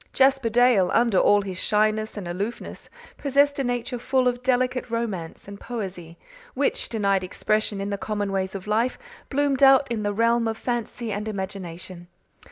[0.13, 5.47] Jasper Dale, under all his shyness and aloofness, possessed a nature full of delicate romance
[5.47, 6.17] and poesy,
[6.55, 8.97] which, denied expression in the common ways of life,
[9.29, 12.07] bloomed out in the realm of fancy and imagination.